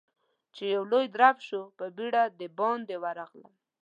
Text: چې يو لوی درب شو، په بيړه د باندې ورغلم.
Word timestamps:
چې 0.55 0.63
يو 0.75 0.83
لوی 0.91 1.05
درب 1.15 1.37
شو، 1.47 1.61
په 1.77 1.85
بيړه 1.95 2.23
د 2.39 2.41
باندې 2.59 2.95
ورغلم. 3.03 3.51